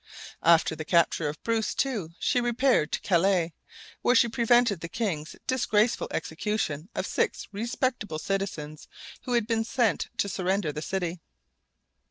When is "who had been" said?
9.25-9.63